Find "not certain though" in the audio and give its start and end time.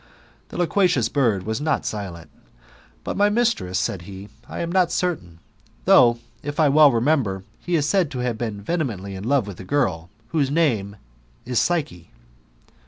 4.71-6.17